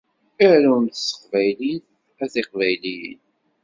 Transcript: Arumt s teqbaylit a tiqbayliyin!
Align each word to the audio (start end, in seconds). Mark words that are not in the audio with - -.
Arumt 0.47 0.95
s 1.05 1.07
teqbaylit 1.19 1.85
a 2.23 2.25
tiqbayliyin! 2.33 3.21